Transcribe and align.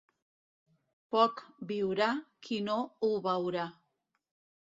Poc 1.15 1.43
viurà 1.71 2.07
qui 2.47 2.57
no 2.69 2.79
ho 3.09 3.11
veurà. 3.27 3.67